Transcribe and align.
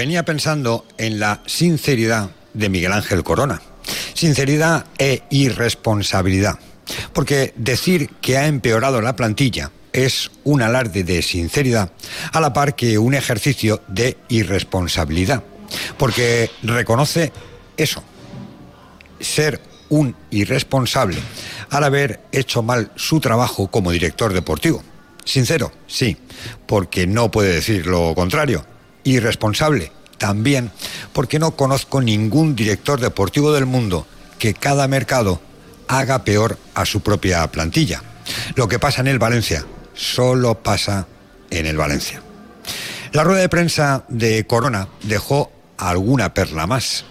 venía 0.00 0.24
pensando 0.24 0.86
en 0.96 1.20
la 1.20 1.42
sinceridad 1.44 2.30
de 2.54 2.70
Miguel 2.70 2.92
Ángel 2.92 3.22
Corona. 3.22 3.60
Sinceridad 4.14 4.86
e 4.96 5.24
irresponsabilidad. 5.28 6.58
Porque 7.12 7.52
decir 7.54 8.08
que 8.22 8.38
ha 8.38 8.46
empeorado 8.46 9.02
la 9.02 9.14
plantilla 9.14 9.70
es 9.92 10.30
un 10.42 10.62
alarde 10.62 11.04
de 11.04 11.20
sinceridad 11.20 11.92
a 12.32 12.40
la 12.40 12.54
par 12.54 12.76
que 12.76 12.96
un 12.96 13.12
ejercicio 13.12 13.82
de 13.88 14.16
irresponsabilidad. 14.30 15.42
Porque 15.98 16.50
reconoce 16.62 17.30
eso, 17.76 18.02
ser 19.20 19.60
un 19.90 20.16
irresponsable 20.30 21.18
al 21.68 21.84
haber 21.84 22.20
hecho 22.32 22.62
mal 22.62 22.90
su 22.96 23.20
trabajo 23.20 23.70
como 23.70 23.92
director 23.92 24.32
deportivo. 24.32 24.82
Sincero, 25.26 25.70
sí, 25.86 26.16
porque 26.64 27.06
no 27.06 27.30
puede 27.30 27.52
decir 27.52 27.86
lo 27.86 28.14
contrario. 28.14 28.64
Irresponsable, 29.04 29.92
también, 30.18 30.70
porque 31.12 31.38
no 31.38 31.56
conozco 31.56 32.00
ningún 32.00 32.54
director 32.54 33.00
deportivo 33.00 33.52
del 33.52 33.66
mundo 33.66 34.06
que 34.38 34.54
cada 34.54 34.88
mercado 34.88 35.40
haga 35.88 36.24
peor 36.24 36.58
a 36.74 36.86
su 36.86 37.00
propia 37.00 37.46
plantilla. 37.50 38.02
Lo 38.54 38.68
que 38.68 38.78
pasa 38.78 39.00
en 39.00 39.08
el 39.08 39.18
Valencia 39.18 39.64
solo 39.94 40.62
pasa 40.62 41.06
en 41.50 41.66
el 41.66 41.76
Valencia. 41.76 42.22
La 43.12 43.24
rueda 43.24 43.40
de 43.40 43.48
prensa 43.48 44.04
de 44.08 44.46
Corona 44.46 44.88
dejó 45.02 45.50
alguna 45.78 46.32
perla 46.32 46.66
más. 46.66 47.04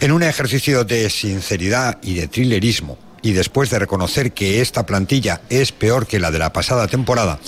En 0.00 0.10
un 0.12 0.22
ejercicio 0.22 0.84
de 0.84 1.08
sinceridad 1.10 1.98
y 2.02 2.14
de 2.14 2.26
thrillerismo, 2.26 2.98
y 3.22 3.32
después 3.32 3.70
de 3.70 3.78
reconocer 3.78 4.32
que 4.32 4.60
esta 4.60 4.84
plantilla 4.84 5.40
es 5.48 5.72
peor 5.72 6.06
que 6.06 6.20
la 6.20 6.30
de 6.30 6.38
la 6.38 6.52
pasada 6.52 6.88
temporada, 6.88 7.38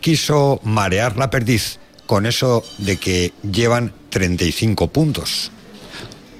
quiso 0.00 0.60
marear 0.64 1.16
la 1.16 1.30
perdiz 1.30 1.78
con 2.10 2.26
eso 2.26 2.64
de 2.78 2.96
que 2.96 3.32
llevan 3.48 3.92
35 4.08 4.88
puntos. 4.88 5.52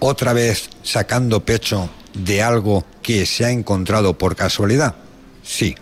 Otra 0.01 0.33
vez 0.33 0.69
sacando 0.83 1.45
pecho 1.45 1.89
de 2.13 2.43
algo 2.43 2.85
que 3.03 3.25
se 3.25 3.45
ha 3.45 3.53
encontrado 3.53 4.19
por 4.19 4.35
casualidad. 4.35 4.97
Sí, 5.45 5.77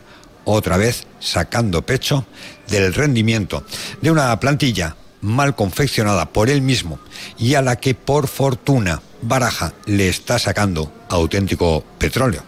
otra 0.44 0.76
vez 0.76 1.06
sacando 1.20 1.86
pecho 1.86 2.26
del 2.68 2.92
rendimiento 2.92 3.64
de 4.02 4.10
una 4.10 4.38
plantilla 4.38 4.94
mal 5.22 5.56
confeccionada 5.56 6.34
por 6.34 6.50
él 6.50 6.60
mismo 6.60 6.98
y 7.38 7.54
a 7.54 7.62
la 7.62 7.76
que 7.76 7.94
por 7.94 8.28
fortuna 8.28 9.00
Baraja 9.22 9.72
le 9.86 10.10
está 10.10 10.38
sacando 10.38 10.92
auténtico 11.08 11.82
petróleo. 11.96 12.44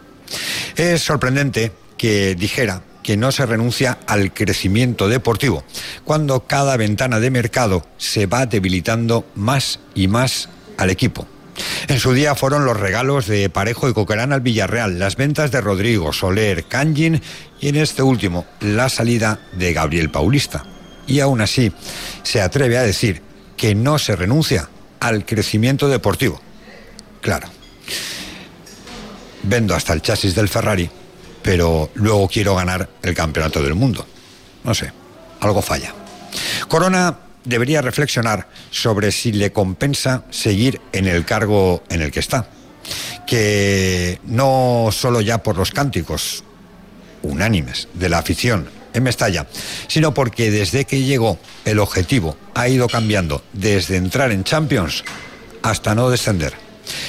Es 0.76 1.00
sorprendente 1.00 1.72
que 1.96 2.34
dijera 2.34 2.82
que 3.02 3.16
no 3.16 3.32
se 3.32 3.46
renuncia 3.46 3.98
al 4.06 4.32
crecimiento 4.32 5.08
deportivo, 5.08 5.64
cuando 6.04 6.46
cada 6.46 6.76
ventana 6.76 7.20
de 7.20 7.30
mercado 7.30 7.86
se 7.98 8.26
va 8.26 8.46
debilitando 8.46 9.26
más 9.34 9.80
y 9.94 10.08
más 10.08 10.48
al 10.76 10.90
equipo. 10.90 11.26
En 11.88 11.98
su 11.98 12.12
día 12.12 12.34
fueron 12.34 12.64
los 12.64 12.78
regalos 12.78 13.26
de 13.26 13.50
Parejo 13.50 13.88
y 13.88 13.92
Coquerán 13.92 14.32
al 14.32 14.40
Villarreal, 14.40 14.98
las 14.98 15.16
ventas 15.16 15.50
de 15.50 15.60
Rodrigo, 15.60 16.12
Soler, 16.12 16.64
Canjin 16.64 17.20
y 17.60 17.68
en 17.68 17.76
este 17.76 18.02
último 18.02 18.46
la 18.60 18.88
salida 18.88 19.40
de 19.52 19.72
Gabriel 19.72 20.10
Paulista. 20.10 20.64
Y 21.06 21.20
aún 21.20 21.40
así 21.40 21.72
se 22.22 22.40
atreve 22.40 22.78
a 22.78 22.82
decir 22.82 23.22
que 23.56 23.74
no 23.74 23.98
se 23.98 24.16
renuncia 24.16 24.68
al 25.00 25.26
crecimiento 25.26 25.88
deportivo. 25.88 26.40
Claro, 27.20 27.48
vendo 29.42 29.74
hasta 29.74 29.92
el 29.92 30.02
chasis 30.02 30.34
del 30.34 30.48
Ferrari, 30.48 30.88
pero 31.42 31.90
luego 31.94 32.28
quiero 32.28 32.54
ganar 32.54 32.88
el 33.02 33.14
campeonato 33.14 33.62
del 33.62 33.74
mundo. 33.74 34.06
No 34.64 34.74
sé, 34.74 34.92
algo 35.40 35.62
falla. 35.62 35.94
Corona 36.68 37.18
debería 37.44 37.82
reflexionar 37.82 38.48
sobre 38.70 39.12
si 39.12 39.32
le 39.32 39.52
compensa 39.52 40.24
seguir 40.30 40.80
en 40.92 41.06
el 41.06 41.24
cargo 41.24 41.82
en 41.88 42.02
el 42.02 42.10
que 42.10 42.20
está. 42.20 42.48
Que 43.26 44.18
no 44.24 44.88
solo 44.92 45.20
ya 45.20 45.42
por 45.42 45.56
los 45.56 45.70
cánticos 45.70 46.44
unánimes 47.22 47.88
de 47.94 48.08
la 48.08 48.18
afición 48.18 48.68
en 48.92 49.02
Mestalla, 49.02 49.46
sino 49.86 50.14
porque 50.14 50.50
desde 50.50 50.84
que 50.84 51.02
llegó 51.02 51.38
el 51.64 51.78
objetivo 51.78 52.36
ha 52.54 52.68
ido 52.68 52.88
cambiando 52.88 53.42
desde 53.52 53.96
entrar 53.96 54.32
en 54.32 54.44
Champions 54.44 55.04
hasta 55.62 55.94
no 55.94 56.10
descender. 56.10 56.54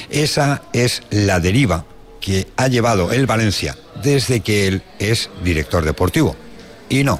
Esa 0.09 0.61
es 0.73 1.01
la 1.09 1.39
deriva 1.39 1.85
que 2.21 2.47
ha 2.55 2.67
llevado 2.67 3.11
el 3.11 3.25
Valencia 3.25 3.75
desde 4.01 4.39
que 4.39 4.67
él 4.67 4.83
es 4.99 5.29
director 5.43 5.83
deportivo. 5.83 6.35
Y 6.87 7.03
no, 7.03 7.19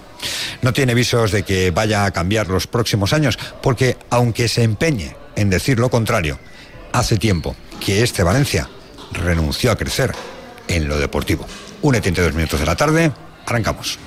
no 0.62 0.74
tiene 0.74 0.94
visos 0.94 1.32
de 1.32 1.44
que 1.44 1.72
vaya 1.72 2.06
a 2.06 2.12
cambiar 2.12 2.48
los 2.48 2.68
próximos 2.68 3.14
años, 3.14 3.38
porque 3.62 3.98
aunque 4.10 4.48
se 4.48 4.64
empeñe 4.64 5.16
en 5.36 5.50
decir 5.50 5.80
lo 5.80 5.90
contrario, 5.90 6.40
hace 6.94 7.18
tiempo 7.18 7.56
que 7.84 8.04
este 8.04 8.24
Valencia 8.24 8.70
renunció 9.12 9.72
a 9.72 9.76
crecer 9.76 10.14
en 10.68 10.88
lo 10.88 10.98
deportivo. 11.00 11.46
1.32 11.82 12.34
minutos 12.34 12.60
de 12.60 12.66
la 12.66 12.76
tarde, 12.76 13.12
arrancamos. 13.46 13.98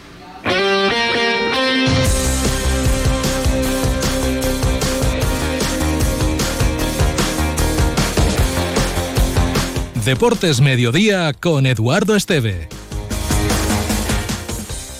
Deportes 10.04 10.60
Mediodía 10.60 11.32
con 11.32 11.64
Eduardo 11.64 12.14
Esteve. 12.14 12.68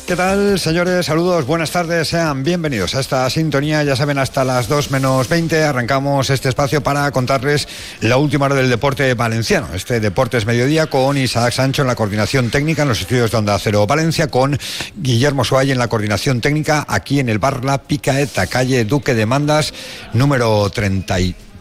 ¿Qué 0.07 0.17
tal, 0.17 0.59
señores? 0.59 1.05
Saludos, 1.05 1.47
buenas 1.47 1.71
tardes, 1.71 2.09
sean 2.09 2.43
bienvenidos 2.43 2.95
a 2.95 3.01
esta 3.01 3.29
sintonía. 3.29 3.83
Ya 3.83 3.97
saben, 3.97 4.17
hasta 4.17 4.45
las 4.45 4.67
2 4.67 4.91
menos 4.91 5.29
20 5.29 5.63
arrancamos 5.63 6.31
este 6.31 6.49
espacio 6.49 6.83
para 6.83 7.11
contarles 7.11 7.69
la 8.01 8.17
última 8.17 8.47
hora 8.47 8.55
del 8.55 8.71
deporte 8.71 9.13
valenciano. 9.13 9.69
Este 9.75 10.01
Deportes 10.01 10.47
Mediodía 10.47 10.87
con 10.87 11.19
Isaac 11.19 11.53
Sancho 11.53 11.83
en 11.83 11.89
la 11.89 11.97
coordinación 11.97 12.49
técnica 12.49 12.83
en 12.83 12.89
los 12.89 13.03
estudios 13.03 13.31
de 13.31 13.37
Onda 13.37 13.59
Cero 13.59 13.87
Valencia, 13.87 14.29
con 14.29 14.59
Guillermo 14.97 15.45
Suárez 15.45 15.73
en 15.73 15.79
la 15.79 15.89
coordinación 15.89 16.41
técnica 16.41 16.87
aquí 16.89 17.21
en 17.21 17.29
el 17.29 17.39
bar 17.39 17.63
La 17.63 17.77
Picaeta, 17.77 18.47
calle 18.47 18.87
Duque 18.87 19.13
de 19.13 19.27
Mandas, 19.27 19.75
número 20.15 20.71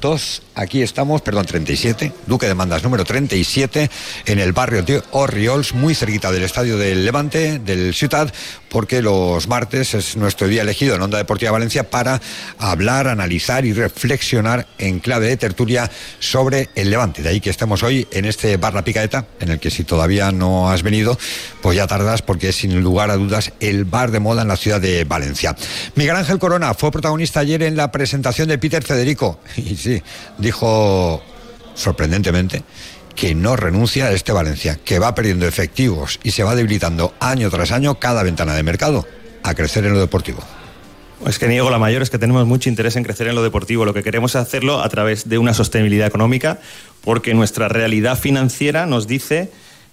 32 0.03 0.43
Aquí 0.55 0.83
estamos, 0.83 1.23
perdón, 1.23 1.47
37, 1.47 2.13
Duque 2.27 2.45
de 2.45 2.53
Mandas 2.53 2.83
número 2.83 3.03
37, 3.03 3.89
en 4.27 4.39
el 4.39 4.53
barrio 4.53 4.83
de 4.83 5.01
Orriols, 5.09 5.73
muy 5.73 5.95
cerquita 5.95 6.31
del 6.31 6.43
estadio 6.43 6.77
del 6.77 7.05
Levante, 7.05 7.57
del 7.57 7.95
Ciudad, 7.95 8.31
porque 8.69 9.01
los 9.01 9.47
martes 9.47 9.95
es 9.95 10.15
nuestro 10.15 10.47
día 10.47 10.61
elegido 10.61 10.95
en 10.95 11.01
Onda 11.01 11.17
Deportiva 11.17 11.51
Valencia 11.51 11.89
para 11.89 12.21
hablar, 12.59 13.07
analizar 13.07 13.65
y 13.65 13.73
reflexionar 13.73 14.67
en 14.77 14.99
clave 14.99 15.27
de 15.27 15.37
tertulia 15.37 15.89
sobre 16.19 16.69
el 16.75 16.91
Levante. 16.91 17.23
De 17.23 17.29
ahí 17.29 17.41
que 17.41 17.49
estemos 17.49 17.81
hoy 17.81 18.07
en 18.11 18.25
este 18.25 18.57
bar 18.57 18.75
La 18.75 18.83
Picaeta, 18.83 19.25
en 19.39 19.49
el 19.49 19.59
que 19.59 19.71
si 19.71 19.83
todavía 19.83 20.31
no 20.31 20.69
has 20.69 20.83
venido, 20.83 21.17
pues 21.63 21.77
ya 21.77 21.87
tardas 21.87 22.21
porque 22.21 22.49
es 22.49 22.57
sin 22.57 22.79
lugar 22.79 23.09
a 23.09 23.15
dudas 23.15 23.53
el 23.59 23.85
bar 23.85 24.11
de 24.11 24.19
moda 24.19 24.43
en 24.43 24.49
la 24.49 24.57
ciudad 24.57 24.79
de 24.79 25.03
Valencia. 25.03 25.55
Miguel 25.95 26.15
Ángel 26.15 26.37
Corona 26.37 26.75
fue 26.75 26.91
protagonista 26.91 27.39
ayer 27.39 27.63
en 27.63 27.75
la 27.75 27.91
presentación 27.91 28.49
de 28.49 28.59
Peter 28.59 28.83
Federico. 28.83 29.39
Y 29.63 29.77
sí, 29.77 29.92
dijo 30.37 31.21
sorprendentemente 31.75 32.63
que 33.15 33.35
no 33.35 33.55
renuncia 33.55 34.05
a 34.05 34.11
este 34.11 34.31
Valencia, 34.31 34.79
que 34.83 34.99
va 34.99 35.13
perdiendo 35.13 35.47
efectivos 35.47 36.19
y 36.23 36.31
se 36.31 36.43
va 36.43 36.55
debilitando 36.55 37.13
año 37.19 37.49
tras 37.49 37.71
año 37.71 37.99
cada 37.99 38.23
ventana 38.23 38.55
de 38.55 38.63
mercado 38.63 39.05
a 39.43 39.53
crecer 39.53 39.85
en 39.85 39.93
lo 39.93 39.99
deportivo. 39.99 40.39
Es 41.27 41.39
que 41.39 41.47
niego 41.47 41.69
la 41.69 41.79
mayor, 41.79 42.01
es 42.01 42.09
que 42.09 42.17
tenemos 42.17 42.45
mucho 42.45 42.69
interés 42.69 42.95
en 42.95 43.03
crecer 43.03 43.27
en 43.27 43.35
lo 43.35 43.43
deportivo. 43.43 43.85
Lo 43.85 43.93
que 43.93 44.03
queremos 44.03 44.31
es 44.31 44.41
hacerlo 44.41 44.81
a 44.81 44.89
través 44.89 45.29
de 45.29 45.37
una 45.37 45.53
sostenibilidad 45.53 46.07
económica, 46.07 46.59
porque 47.01 47.33
nuestra 47.33 47.69
realidad 47.69 48.17
financiera 48.17 48.85
nos 48.85 49.07
dice 49.07 49.49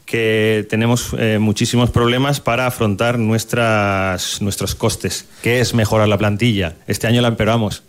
que 0.07 0.67
tenemos 0.69 1.15
eh, 1.17 1.39
muchísimos 1.39 1.91
problemas 1.91 2.41
para 2.41 2.67
afrontar 2.67 3.19
nuestras, 3.19 4.43
nuestros 4.43 4.75
costes. 4.75 5.27
¿Qué 5.43 5.61
es 5.61 5.73
mejorar 5.73 6.09
la 6.09 6.19
plantilla? 6.19 6.75
Este 6.89 7.07
año 7.07 7.23
la 7.23 7.29
empeoramos 7.29 7.85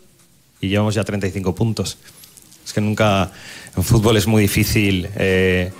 y 0.61 0.69
llevamos 0.69 0.95
ya 0.95 1.03
35 1.03 1.55
puntos. 1.55 1.97
Es 2.63 2.73
que 2.73 2.81
nunca 2.81 3.31
en 3.75 3.83
fútbol 3.83 4.17
es 4.17 4.27
muy 4.27 4.43
difícil 4.43 5.09
eh, 5.15 5.71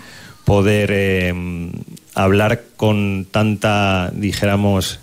poder 0.43 0.89
eh, 0.91 1.71
hablar 2.15 2.63
con 2.75 3.27
tanta, 3.31 4.09
dijéramos, 4.13 4.99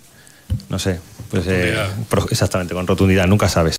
no 0.69 0.79
sé, 0.79 1.01
pues 1.31 1.45
eh, 1.47 1.77
exactamente, 2.31 2.75
con 2.75 2.87
rotundidad, 2.87 3.27
nunca 3.27 3.49
sabes. 3.49 3.77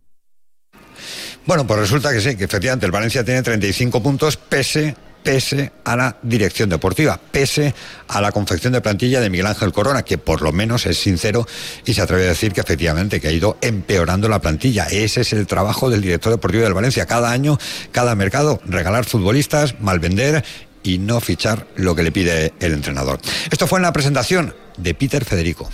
Bueno, 1.46 1.66
pues 1.68 1.80
resulta 1.80 2.14
que 2.14 2.22
sí, 2.22 2.36
que 2.36 2.46
efectivamente 2.46 2.86
el 2.86 2.92
Valencia 2.92 3.24
tiene 3.24 3.42
35 3.42 4.02
puntos 4.02 4.38
pese 4.38 4.96
pese 5.24 5.72
a 5.84 5.96
la 5.96 6.18
dirección 6.22 6.70
deportiva, 6.70 7.20
pese 7.32 7.74
a 8.08 8.22
la 8.22 8.32
confección 8.32 8.74
de 8.74 8.82
plantilla 8.82 9.22
de 9.22 9.30
Miguel 9.30 9.48
Ángel 9.48 9.72
Corona, 9.72 10.04
que 10.04 10.18
por 10.18 10.42
lo 10.42 10.52
menos 10.52 10.86
es 10.86 10.98
sincero 10.98 11.46
y 11.86 11.94
se 11.94 12.02
atreve 12.02 12.26
a 12.26 12.30
decir 12.30 12.54
que 12.54 12.62
efectivamente 12.62 13.20
que 13.20 13.28
ha 13.28 13.32
ido 13.32 13.58
empeorando 13.62 14.30
la 14.30 14.40
plantilla. 14.40 14.86
Ese 14.86 15.22
es 15.22 15.34
el 15.34 15.48
trabajo 15.48 15.90
del 15.90 16.02
director 16.02 16.32
deportivo 16.32 16.64
del 16.64 16.74
Valencia. 16.74 17.06
Cada 17.06 17.32
año, 17.32 17.58
cada 17.92 18.16
mercado, 18.16 18.62
regalar 18.66 19.06
futbolistas, 19.06 19.80
malvender 19.80 20.44
y 20.84 20.98
no 20.98 21.20
fichar 21.20 21.68
lo 21.76 21.96
que 21.96 22.04
le 22.04 22.12
pide 22.12 22.54
el 22.60 22.74
entrenador. 22.74 23.20
Esto 23.52 23.68
fue 23.68 23.80
en 23.80 23.84
la 23.84 23.94
presentación 23.94 24.56
de 24.78 24.94
Peter 24.94 25.26
Federico. 25.26 25.70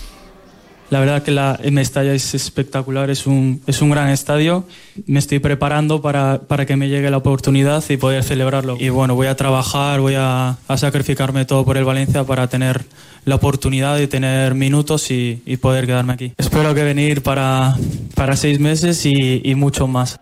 La 0.89 0.99
verdad 0.99 1.23
que 1.23 1.31
la 1.31 1.59
Mestalla 1.71 2.13
es 2.13 2.35
espectacular, 2.35 3.09
es 3.09 3.25
un, 3.25 3.61
es 3.65 3.81
un 3.81 3.89
gran 3.89 4.09
estadio. 4.09 4.65
Me 5.07 5.19
estoy 5.19 5.39
preparando 5.39 6.01
para, 6.01 6.41
para, 6.47 6.65
que 6.65 6.75
me 6.75 6.89
llegue 6.89 7.09
la 7.09 7.17
oportunidad 7.17 7.83
y 7.89 7.97
poder 7.97 8.23
celebrarlo. 8.23 8.77
Y 8.79 8.89
bueno, 8.89 9.15
voy 9.15 9.27
a 9.27 9.35
trabajar, 9.35 9.99
voy 9.99 10.13
a, 10.15 10.57
a 10.67 10.77
sacrificarme 10.77 11.45
todo 11.45 11.65
por 11.65 11.77
el 11.77 11.85
Valencia 11.85 12.23
para 12.23 12.47
tener 12.47 12.85
la 13.25 13.35
oportunidad 13.35 13.97
de 13.97 14.07
tener 14.07 14.53
minutos 14.53 15.09
y, 15.09 15.41
y 15.45 15.57
poder 15.57 15.87
quedarme 15.87 16.13
aquí. 16.13 16.33
Espero 16.37 16.75
que 16.75 16.83
venir 16.83 17.23
para, 17.23 17.75
para 18.13 18.35
seis 18.35 18.59
meses 18.59 19.05
y, 19.05 19.41
y 19.43 19.55
mucho 19.55 19.87
más. 19.87 20.19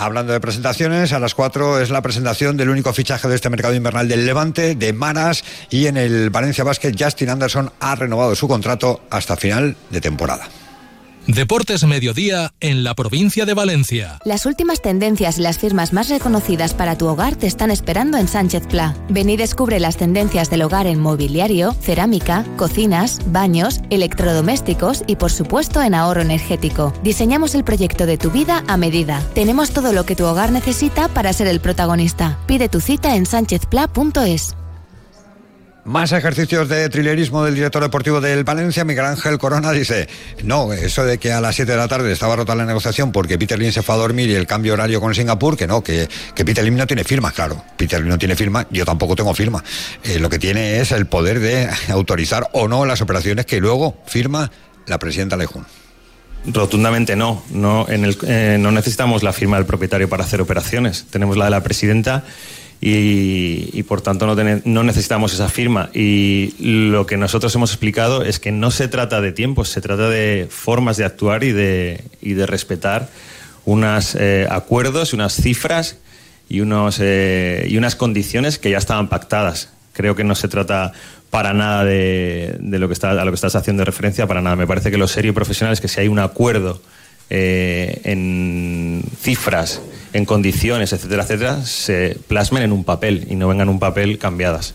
Hablando 0.00 0.32
de 0.32 0.38
presentaciones, 0.38 1.12
a 1.12 1.18
las 1.18 1.34
4 1.34 1.80
es 1.80 1.90
la 1.90 2.02
presentación 2.02 2.56
del 2.56 2.68
único 2.68 2.92
fichaje 2.92 3.26
de 3.26 3.34
este 3.34 3.50
mercado 3.50 3.74
invernal 3.74 4.06
del 4.06 4.26
Levante, 4.26 4.76
de 4.76 4.92
Maras, 4.92 5.42
y 5.70 5.86
en 5.86 5.96
el 5.96 6.30
Valencia 6.30 6.62
Basket, 6.62 6.94
Justin 6.96 7.30
Anderson 7.30 7.72
ha 7.80 7.96
renovado 7.96 8.36
su 8.36 8.46
contrato 8.46 9.00
hasta 9.10 9.36
final 9.36 9.74
de 9.90 10.00
temporada. 10.00 10.48
Deportes 11.28 11.84
Mediodía 11.84 12.54
en 12.58 12.82
la 12.84 12.94
provincia 12.94 13.44
de 13.44 13.52
Valencia. 13.52 14.18
Las 14.24 14.46
últimas 14.46 14.80
tendencias 14.80 15.38
y 15.38 15.42
las 15.42 15.58
firmas 15.58 15.92
más 15.92 16.08
reconocidas 16.08 16.72
para 16.72 16.96
tu 16.96 17.06
hogar 17.06 17.36
te 17.36 17.46
están 17.46 17.70
esperando 17.70 18.16
en 18.16 18.28
Sánchez 18.28 18.66
Pla. 18.66 18.96
Ven 19.10 19.28
y 19.28 19.36
descubre 19.36 19.78
las 19.78 19.98
tendencias 19.98 20.48
del 20.48 20.62
hogar 20.62 20.86
en 20.86 21.00
mobiliario, 21.00 21.74
cerámica, 21.74 22.46
cocinas, 22.56 23.20
baños, 23.26 23.82
electrodomésticos 23.90 25.04
y 25.06 25.16
por 25.16 25.30
supuesto 25.30 25.82
en 25.82 25.94
ahorro 25.94 26.22
energético. 26.22 26.94
Diseñamos 27.02 27.54
el 27.54 27.62
proyecto 27.62 28.06
de 28.06 28.16
tu 28.16 28.30
vida 28.30 28.64
a 28.66 28.78
medida. 28.78 29.22
Tenemos 29.34 29.70
todo 29.72 29.92
lo 29.92 30.06
que 30.06 30.16
tu 30.16 30.24
hogar 30.24 30.50
necesita 30.50 31.08
para 31.08 31.34
ser 31.34 31.48
el 31.48 31.60
protagonista. 31.60 32.38
Pide 32.46 32.70
tu 32.70 32.80
cita 32.80 33.16
en 33.16 33.26
sánchezpla.es. 33.26 34.57
Más 35.88 36.12
ejercicios 36.12 36.68
de 36.68 36.90
trilerismo 36.90 37.46
del 37.46 37.54
director 37.54 37.82
deportivo 37.82 38.20
del 38.20 38.44
Valencia, 38.44 38.84
Miguel 38.84 39.06
Ángel 39.06 39.38
Corona, 39.38 39.72
dice, 39.72 40.06
no, 40.44 40.70
eso 40.74 41.02
de 41.02 41.16
que 41.16 41.32
a 41.32 41.40
las 41.40 41.56
7 41.56 41.72
de 41.72 41.78
la 41.78 41.88
tarde 41.88 42.12
estaba 42.12 42.36
rota 42.36 42.54
la 42.54 42.66
negociación 42.66 43.10
porque 43.10 43.38
Peter 43.38 43.58
Lim 43.58 43.72
se 43.72 43.80
fue 43.80 43.94
a 43.94 43.98
dormir 43.98 44.28
y 44.28 44.34
el 44.34 44.46
cambio 44.46 44.74
horario 44.74 45.00
con 45.00 45.14
Singapur, 45.14 45.56
que 45.56 45.66
no, 45.66 45.82
que, 45.82 46.06
Peter 46.34 46.62
Lim 46.62 46.76
no 46.76 46.86
tiene 46.86 47.04
firma, 47.04 47.32
claro. 47.32 47.64
Peter 47.78 48.00
Lim 48.00 48.10
no 48.10 48.18
tiene 48.18 48.36
firma, 48.36 48.66
yo 48.70 48.84
tampoco 48.84 49.16
tengo 49.16 49.32
firma. 49.32 49.64
Eh, 50.04 50.18
lo 50.18 50.28
que 50.28 50.38
tiene 50.38 50.78
es 50.78 50.92
el 50.92 51.06
poder 51.06 51.40
de 51.40 51.70
autorizar 51.88 52.50
o 52.52 52.68
no 52.68 52.84
las 52.84 53.00
operaciones 53.00 53.46
que 53.46 53.58
luego 53.58 53.96
firma 54.06 54.50
la 54.84 54.98
presidenta 54.98 55.38
Lejún. 55.38 55.64
Rotundamente 56.44 57.16
no. 57.16 57.42
No, 57.48 57.88
en 57.88 58.04
el, 58.04 58.18
eh, 58.26 58.58
no 58.60 58.72
necesitamos 58.72 59.22
la 59.22 59.32
firma 59.32 59.56
del 59.56 59.64
propietario 59.64 60.06
para 60.06 60.24
hacer 60.24 60.42
operaciones. 60.42 61.06
Tenemos 61.08 61.38
la 61.38 61.46
de 61.46 61.50
la 61.50 61.62
presidenta 61.62 62.24
y, 62.80 63.82
por 63.84 64.00
tanto 64.02 64.26
no, 64.26 64.36
ten, 64.36 64.62
no, 64.64 64.84
necesitamos 64.84 65.32
esa 65.34 65.48
firma. 65.48 65.90
Y 65.92 66.54
lo 66.60 67.06
que 67.06 67.16
nosotros 67.16 67.54
hemos 67.54 67.70
explicado 67.70 68.22
es 68.22 68.38
que 68.38 68.52
no 68.52 68.70
se 68.70 68.88
trata 68.88 69.20
de 69.20 69.32
tiempos, 69.32 69.68
se 69.68 69.80
trata 69.80 70.08
de 70.08 70.46
formas 70.48 70.96
de 70.96 71.04
actuar 71.04 71.42
y 71.42 71.52
de, 71.52 72.04
y 72.20 72.34
de 72.34 72.46
respetar 72.46 73.08
unos 73.64 74.14
eh, 74.14 74.46
acuerdos, 74.48 75.12
unas 75.12 75.34
cifras 75.34 75.98
y, 76.48 76.60
unos, 76.60 76.98
eh, 77.00 77.66
y 77.68 77.76
unas 77.76 77.96
condiciones 77.96 78.58
que 78.58 78.70
ya 78.70 78.78
estaban 78.78 79.08
pactadas. 79.08 79.70
Creo 79.92 80.14
que 80.14 80.22
no 80.22 80.36
se 80.36 80.46
trata 80.46 80.92
para 81.30 81.52
nada 81.52 81.84
de, 81.84 82.56
de, 82.60 82.78
lo 82.78 82.86
que 82.86 82.94
está, 82.94 83.10
a 83.10 83.24
lo 83.24 83.32
que 83.32 83.34
estás 83.34 83.56
haciendo 83.56 83.84
referencia, 83.84 84.26
para 84.26 84.40
nada. 84.40 84.54
Me 84.54 84.66
parece 84.66 84.92
que 84.92 84.98
lo 84.98 85.08
serio 85.08 85.32
y 85.32 85.34
profesional 85.34 85.72
es 85.72 85.80
que 85.80 85.88
si 85.88 86.00
hay 86.00 86.08
un 86.08 86.20
acuerdo 86.20 86.80
eh, 87.30 88.00
en 88.04 89.02
cifras, 89.20 89.82
en 90.12 90.24
condiciones, 90.24 90.92
etcétera, 90.92 91.22
etcétera, 91.22 91.64
se 91.64 92.16
plasmen 92.28 92.62
en 92.62 92.72
un 92.72 92.84
papel 92.84 93.26
y 93.28 93.36
no 93.36 93.48
vengan 93.48 93.68
en 93.68 93.74
un 93.74 93.80
papel 93.80 94.18
cambiadas. 94.18 94.74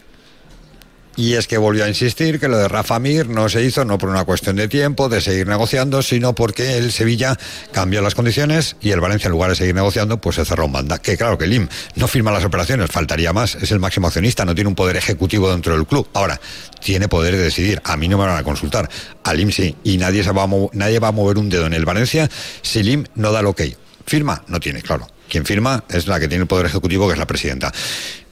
Y 1.15 1.33
es 1.33 1.45
que 1.45 1.59
volvió 1.59 1.85
a 1.85 1.87
insistir 1.87 2.39
que 2.39 2.47
lo 2.47 2.57
de 2.57 2.67
Rafa 2.67 2.97
Mir 2.97 3.29
no 3.29 3.47
se 3.47 3.63
hizo 3.63 3.85
no 3.85 3.99
por 3.99 4.09
una 4.09 4.25
cuestión 4.25 4.55
de 4.55 4.67
tiempo, 4.67 5.09
de 5.09 5.21
seguir 5.21 5.47
negociando, 5.47 6.01
sino 6.01 6.33
porque 6.33 6.77
el 6.77 6.91
Sevilla 6.91 7.37
cambió 7.71 8.01
las 8.01 8.15
condiciones 8.15 8.77
y 8.81 8.89
el 8.89 8.99
Valencia, 8.99 9.27
en 9.27 9.33
lugar 9.33 9.51
de 9.51 9.55
seguir 9.55 9.75
negociando, 9.75 10.19
pues 10.19 10.37
se 10.37 10.45
cerró 10.45 10.65
en 10.65 10.71
banda. 10.71 10.97
Que 10.97 11.15
claro 11.15 11.37
que 11.37 11.45
Lim 11.45 11.67
no 11.95 12.07
firma 12.07 12.31
las 12.31 12.43
operaciones, 12.43 12.89
faltaría 12.89 13.31
más, 13.31 13.55
es 13.55 13.71
el 13.71 13.79
máximo 13.79 14.07
accionista, 14.07 14.43
no 14.43 14.55
tiene 14.55 14.69
un 14.69 14.75
poder 14.75 14.95
ejecutivo 14.95 15.51
dentro 15.51 15.75
del 15.75 15.85
club. 15.85 16.07
Ahora, 16.13 16.41
tiene 16.79 17.07
poder 17.07 17.35
de 17.35 17.43
decidir. 17.43 17.79
A 17.83 17.95
mí 17.95 18.07
no 18.07 18.17
me 18.17 18.25
van 18.25 18.37
a 18.37 18.43
consultar, 18.43 18.89
a 19.23 19.33
Lim 19.35 19.51
sí, 19.51 19.75
y 19.83 19.97
nadie, 19.97 20.23
se 20.23 20.31
va, 20.31 20.45
a 20.45 20.49
nadie 20.73 20.97
va 20.97 21.09
a 21.09 21.11
mover 21.11 21.37
un 21.37 21.47
dedo 21.47 21.67
en 21.67 21.73
el 21.73 21.85
Valencia 21.85 22.27
si 22.63 22.81
Lim 22.81 23.05
no 23.13 23.31
da 23.31 23.41
el 23.41 23.45
ok. 23.45 23.61
Firma, 24.07 24.43
no 24.47 24.59
tiene, 24.59 24.81
claro. 24.81 25.07
Quien 25.33 25.47
firma 25.47 25.83
es 25.89 26.05
la 26.05 26.19
que 26.19 26.27
tiene 26.27 26.43
el 26.43 26.47
poder 26.47 26.67
ejecutivo, 26.67 27.07
que 27.07 27.13
es 27.13 27.17
la 27.17 27.25
presidenta. 27.25 27.71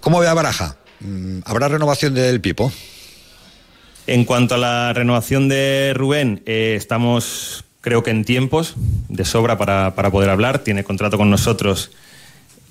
¿Cómo 0.02 0.20
ve 0.20 0.28
a 0.28 0.36
Baraja? 0.36 0.78
¿Habrá 1.46 1.68
renovación 1.68 2.14
del 2.14 2.40
Pipo? 2.42 2.72
En 4.06 4.24
cuanto 4.24 4.54
a 4.54 4.60
la 4.60 4.94
renovación 4.94 5.50
de 5.50 5.94
Rubén, 5.96 6.44
eh, 6.46 6.76
estamos 6.78 7.66
creo 7.82 8.04
que 8.04 8.12
en 8.12 8.24
tiempos 8.24 8.76
de 9.10 9.26
sobra 9.26 9.58
para, 9.58 9.96
para 9.96 10.12
poder 10.12 10.30
hablar. 10.30 10.60
Tiene 10.60 10.84
contrato 10.84 11.18
con 11.18 11.32
nosotros 11.32 11.90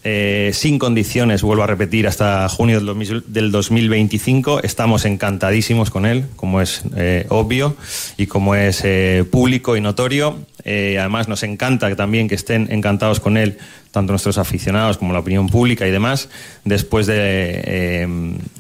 eh, 0.05 0.53
sin 0.55 0.79
condiciones, 0.79 1.43
vuelvo 1.43 1.65
a 1.65 1.67
repetir, 1.67 2.07
hasta 2.07 2.49
junio 2.49 2.81
del 3.27 3.51
2025. 3.51 4.63
Estamos 4.63 5.07
encantadísimos 5.07 5.91
con 5.91 6.07
él, 6.07 6.27
como 6.37 6.61
es 6.61 6.83
eh, 6.97 7.27
obvio 7.31 7.77
y 8.17 8.29
como 8.29 8.55
es 8.55 8.85
público 9.27 9.77
y 9.77 9.81
notorio. 9.81 10.47
Además, 10.65 11.27
nos 11.27 11.43
encanta 11.43 11.97
también 11.97 12.29
que 12.29 12.37
estén 12.37 12.69
encantados 12.71 13.19
con 13.19 13.37
él 13.37 13.59
tanto 13.91 14.13
nuestros 14.13 14.39
aficionados 14.39 14.99
como 14.99 15.13
la 15.13 15.19
opinión 15.19 15.49
pública 15.49 15.87
y 15.87 15.91
demás, 15.91 16.29
después 16.65 17.07
de, 17.07 17.17
eh, 17.65 18.09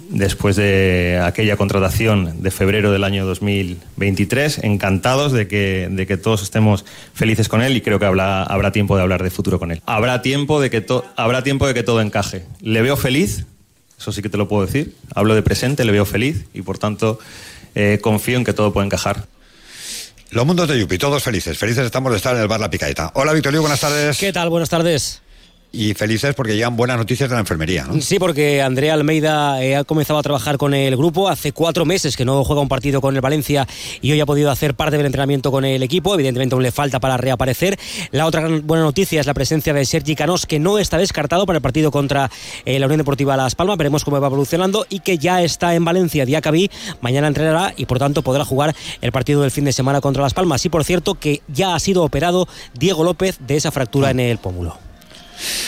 después 0.08 0.56
de 0.56 1.20
aquella 1.22 1.56
contratación 1.56 2.42
de 2.42 2.50
febrero 2.50 2.90
del 2.90 3.04
año 3.04 3.24
2023, 3.24 4.64
encantados 4.64 5.32
de 5.32 5.46
que, 5.46 5.88
de 5.90 6.06
que 6.06 6.16
todos 6.16 6.42
estemos 6.42 6.84
felices 7.14 7.48
con 7.48 7.62
él 7.62 7.76
y 7.76 7.80
creo 7.80 7.98
que 7.98 8.06
habrá, 8.06 8.42
habrá 8.42 8.72
tiempo 8.72 8.96
de 8.96 9.02
hablar 9.02 9.22
de 9.22 9.30
futuro 9.30 9.58
con 9.58 9.70
él. 9.70 9.82
Habrá 9.86 10.20
tiempo 10.22 10.60
de 10.60 10.70
que, 10.70 10.84
habrá 11.16 11.42
tiempo 11.44 11.66
de 11.66 11.74
que 11.74 11.82
todo 11.82 12.00
encaje. 12.00 12.44
Le 12.60 12.82
veo 12.82 12.96
feliz, 12.96 13.46
eso 13.98 14.12
sí 14.12 14.22
que 14.22 14.28
te 14.28 14.36
lo 14.36 14.48
puedo 14.48 14.66
decir, 14.66 14.94
hablo 15.14 15.34
de 15.34 15.42
presente, 15.42 15.84
le 15.84 15.92
veo 15.92 16.06
feliz 16.06 16.46
y 16.54 16.62
por 16.62 16.78
tanto 16.78 17.20
eh, 17.76 17.98
confío 18.02 18.36
en 18.36 18.44
que 18.44 18.52
todo 18.52 18.72
puede 18.72 18.86
encajar. 18.86 19.26
Los 20.30 20.46
mundos 20.46 20.68
de 20.68 20.78
Yupi, 20.78 20.96
todos 20.96 21.22
felices. 21.22 21.58
Felices 21.58 21.84
estamos 21.84 22.12
de 22.12 22.18
estar 22.18 22.34
en 22.36 22.42
el 22.42 22.48
bar 22.48 22.60
La 22.60 22.70
Picaeta. 22.70 23.10
Hola, 23.14 23.32
Victorio, 23.32 23.60
buenas 23.60 23.80
tardes. 23.80 24.16
¿Qué 24.18 24.32
tal? 24.32 24.48
Buenas 24.48 24.68
tardes 24.68 25.22
y 25.72 25.94
felices 25.94 26.34
porque 26.34 26.54
llegan 26.54 26.76
buenas 26.76 26.98
noticias 26.98 27.28
de 27.28 27.34
la 27.34 27.40
enfermería. 27.40 27.84
¿no? 27.84 28.00
Sí, 28.00 28.18
porque 28.18 28.62
Andrea 28.62 28.94
Almeida 28.94 29.62
eh, 29.62 29.76
ha 29.76 29.84
comenzado 29.84 30.18
a 30.18 30.22
trabajar 30.22 30.58
con 30.58 30.74
el 30.74 30.96
grupo 30.96 31.28
hace 31.28 31.52
cuatro 31.52 31.84
meses 31.84 32.16
que 32.16 32.24
no 32.24 32.44
juega 32.44 32.60
un 32.60 32.68
partido 32.68 33.00
con 33.00 33.14
el 33.14 33.20
Valencia 33.20 33.66
y 34.00 34.10
hoy 34.12 34.20
ha 34.20 34.26
podido 34.26 34.50
hacer 34.50 34.74
parte 34.74 34.96
del 34.96 35.06
entrenamiento 35.06 35.50
con 35.50 35.64
el 35.64 35.82
equipo. 35.82 36.14
Evidentemente 36.14 36.54
aún 36.54 36.62
le 36.62 36.72
falta 36.72 36.98
para 36.98 37.16
reaparecer. 37.16 37.78
La 38.10 38.26
otra 38.26 38.48
buena 38.62 38.84
noticia 38.84 39.20
es 39.20 39.26
la 39.26 39.34
presencia 39.34 39.72
de 39.72 39.84
Sergi 39.84 40.16
Canós, 40.16 40.46
que 40.46 40.58
no 40.58 40.78
está 40.78 40.98
descartado 40.98 41.46
para 41.46 41.58
el 41.58 41.62
partido 41.62 41.90
contra 41.90 42.30
eh, 42.64 42.78
la 42.78 42.86
Unión 42.86 42.98
Deportiva 42.98 43.36
Las 43.36 43.54
Palmas. 43.54 43.76
Veremos 43.76 44.04
cómo 44.04 44.20
va 44.20 44.26
evolucionando 44.26 44.86
y 44.88 45.00
que 45.00 45.18
ya 45.18 45.42
está 45.42 45.74
en 45.74 45.84
Valencia. 45.84 46.26
Diacabí 46.26 46.70
mañana 47.00 47.28
entrenará 47.28 47.74
y 47.76 47.86
por 47.86 47.98
tanto 47.98 48.22
podrá 48.22 48.44
jugar 48.44 48.74
el 49.00 49.12
partido 49.12 49.42
del 49.42 49.50
fin 49.50 49.64
de 49.64 49.72
semana 49.72 50.00
contra 50.00 50.22
Las 50.22 50.34
Palmas. 50.34 50.64
Y 50.64 50.68
por 50.68 50.84
cierto 50.84 51.14
que 51.14 51.42
ya 51.48 51.74
ha 51.74 51.80
sido 51.80 52.02
operado 52.02 52.48
Diego 52.74 53.04
López 53.04 53.38
de 53.46 53.56
esa 53.56 53.70
fractura 53.70 54.10
en 54.10 54.20
el 54.20 54.38
pómulo. 54.38 54.89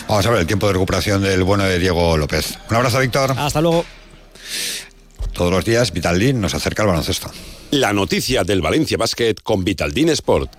Vamos 0.08 0.26
a 0.26 0.30
ver 0.30 0.40
el 0.40 0.46
tiempo 0.46 0.66
de 0.66 0.74
recuperación 0.74 1.22
del 1.22 1.42
bueno 1.42 1.64
de 1.64 1.78
Diego 1.78 2.16
López. 2.16 2.58
Un 2.68 2.76
abrazo, 2.76 2.98
Víctor. 3.00 3.34
Hasta 3.36 3.60
luego. 3.60 3.84
Todos 5.32 5.50
los 5.50 5.64
días, 5.64 5.92
Vitaldin 5.92 6.40
nos 6.40 6.54
acerca 6.54 6.82
al 6.82 6.88
baloncesto. 6.88 7.30
La 7.70 7.92
noticia 7.92 8.44
del 8.44 8.60
Valencia 8.60 8.98
Basket 8.98 9.36
con 9.42 9.64
Vitaldin 9.64 10.10
Sport. 10.10 10.52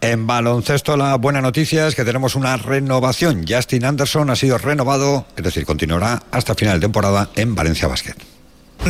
En 0.00 0.26
baloncesto 0.26 0.96
la 0.96 1.14
buena 1.14 1.40
noticia 1.40 1.86
es 1.86 1.94
que 1.94 2.04
tenemos 2.04 2.34
una 2.34 2.56
renovación. 2.56 3.46
Justin 3.48 3.84
Anderson 3.84 4.28
ha 4.28 4.36
sido 4.36 4.58
renovado, 4.58 5.26
es 5.36 5.44
decir, 5.44 5.64
continuará 5.64 6.22
hasta 6.30 6.54
final 6.54 6.78
de 6.78 6.84
temporada 6.84 7.30
en 7.36 7.54
Valencia 7.54 7.88
Basket. 7.88 8.33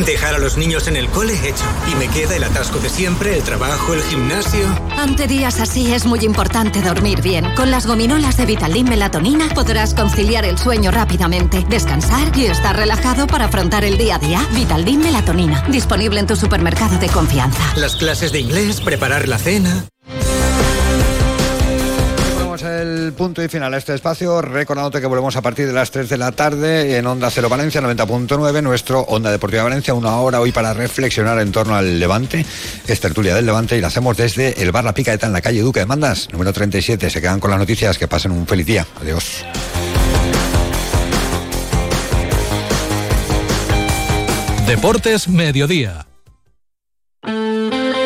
Dejar 0.03 0.35
a 0.35 0.39
los 0.39 0.57
niños 0.57 0.87
en 0.87 0.97
el 0.97 1.07
cole 1.09 1.33
hecho. 1.33 1.63
Y 1.91 1.95
me 1.95 2.07
queda 2.09 2.35
el 2.35 2.43
atasco 2.43 2.79
de 2.79 2.89
siempre, 2.89 3.35
el 3.35 3.43
trabajo, 3.43 3.93
el 3.93 4.01
gimnasio. 4.03 4.67
Ante 4.97 5.27
días 5.27 5.59
así 5.59 5.93
es 5.93 6.05
muy 6.05 6.19
importante 6.19 6.81
dormir 6.81 7.21
bien. 7.21 7.45
Con 7.55 7.71
las 7.71 7.87
gominolas 7.87 8.37
de 8.37 8.45
Vitalin 8.45 8.89
Melatonina 8.89 9.49
podrás 9.53 9.93
conciliar 9.93 10.45
el 10.45 10.57
sueño 10.57 10.91
rápidamente, 10.91 11.65
descansar 11.69 12.37
y 12.37 12.45
estar 12.45 12.75
relajado 12.75 13.27
para 13.27 13.45
afrontar 13.45 13.85
el 13.85 13.97
día 13.97 14.15
a 14.15 14.19
día. 14.19 14.45
Vitalin 14.51 14.99
Melatonina. 14.99 15.63
Disponible 15.69 16.19
en 16.19 16.27
tu 16.27 16.35
supermercado 16.35 16.97
de 16.97 17.07
confianza. 17.07 17.63
Las 17.75 17.95
clases 17.95 18.31
de 18.31 18.39
inglés, 18.39 18.81
preparar 18.81 19.27
la 19.27 19.37
cena 19.37 19.87
el 22.65 23.13
punto 23.13 23.43
y 23.43 23.47
final 23.47 23.73
a 23.73 23.77
este 23.77 23.93
espacio, 23.93 24.41
recordándote 24.41 24.99
que 24.99 25.07
volvemos 25.07 25.35
a 25.35 25.41
partir 25.41 25.67
de 25.67 25.73
las 25.73 25.91
3 25.91 26.09
de 26.09 26.17
la 26.17 26.31
tarde 26.31 26.97
en 26.97 27.05
Onda 27.05 27.29
Cero 27.29 27.49
Valencia 27.49 27.81
90.9, 27.81 28.61
nuestro 28.61 29.01
Onda 29.01 29.31
Deportiva 29.31 29.63
Valencia, 29.63 29.93
una 29.93 30.15
hora 30.17 30.39
hoy 30.39 30.51
para 30.51 30.73
reflexionar 30.73 31.39
en 31.39 31.51
torno 31.51 31.75
al 31.75 31.99
Levante, 31.99 32.45
es 32.87 32.99
tertulia 32.99 33.35
del 33.35 33.45
Levante 33.45 33.77
y 33.77 33.81
la 33.81 33.87
hacemos 33.87 34.17
desde 34.17 34.61
el 34.61 34.71
bar 34.71 34.83
La 34.83 34.93
Picaeta 34.93 35.27
en 35.27 35.33
la 35.33 35.41
calle 35.41 35.61
Duque 35.61 35.79
de 35.79 35.85
Mandas, 35.85 36.29
número 36.31 36.51
37. 36.51 37.09
Se 37.09 37.21
quedan 37.21 37.39
con 37.39 37.51
las 37.51 37.59
noticias, 37.59 37.97
que 37.97 38.07
pasen 38.07 38.31
un 38.31 38.47
feliz 38.47 38.65
día. 38.65 38.85
Adiós. 39.01 39.45
Deportes 44.67 45.27
Mediodía 45.27 46.07